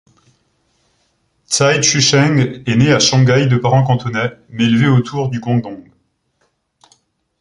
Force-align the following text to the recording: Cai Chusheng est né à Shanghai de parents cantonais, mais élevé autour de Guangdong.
Cai 1.47 1.83
Chusheng 1.83 2.63
est 2.65 2.75
né 2.75 2.91
à 2.91 2.97
Shanghai 2.99 3.45
de 3.45 3.55
parents 3.57 3.83
cantonais, 3.83 4.31
mais 4.49 4.63
élevé 4.63 4.87
autour 4.87 5.29
de 5.29 5.37
Guangdong. 5.37 5.91